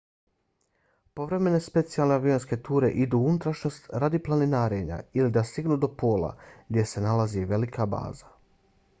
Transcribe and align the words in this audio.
povremene 1.19 1.57
specijalne 1.65 2.15
avionske 2.21 2.57
ture 2.69 2.89
idu 3.03 3.19
u 3.19 3.27
unutrašnjost 3.31 3.85
radi 4.03 4.21
planinarenja 4.27 4.97
ili 5.21 5.33
da 5.35 5.43
stignu 5.49 5.77
do 5.83 5.89
pola 6.05 6.31
gdje 6.69 6.85
se 6.93 7.05
nalazi 7.05 7.45
velika 7.53 7.87
baza 7.93 8.33